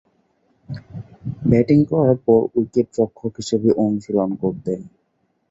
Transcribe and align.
Batting 1.49 1.79
করার 1.91 2.17
পর 2.25 2.39
উইকেট-রক্ষক 2.55 3.33
হিসেবে 3.41 3.69
অনুশীলন 3.83 4.29
করতেন। 4.41 4.79